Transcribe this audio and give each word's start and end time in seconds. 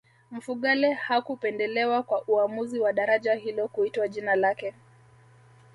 mfugale 0.31 0.93
hakupendelewa 0.93 2.03
kwa 2.03 2.23
uamuzi 2.27 2.79
wa 2.79 2.93
daraja 2.93 3.33
hilo 3.35 3.67
kuitwa 3.67 4.07
jina 4.07 4.35
lake 4.35 4.73